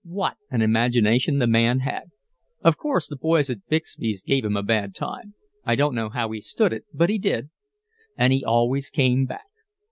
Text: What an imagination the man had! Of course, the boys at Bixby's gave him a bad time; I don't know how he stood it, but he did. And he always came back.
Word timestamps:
What 0.03 0.37
an 0.49 0.63
imagination 0.63 1.37
the 1.37 1.45
man 1.45 1.81
had! 1.81 2.05
Of 2.63 2.75
course, 2.75 3.07
the 3.07 3.15
boys 3.15 3.51
at 3.51 3.67
Bixby's 3.69 4.23
gave 4.23 4.43
him 4.43 4.57
a 4.57 4.63
bad 4.63 4.95
time; 4.95 5.35
I 5.63 5.75
don't 5.75 5.93
know 5.93 6.09
how 6.09 6.31
he 6.31 6.41
stood 6.41 6.73
it, 6.73 6.85
but 6.91 7.11
he 7.11 7.19
did. 7.19 7.51
And 8.17 8.33
he 8.33 8.43
always 8.43 8.89
came 8.89 9.27
back. 9.27 9.45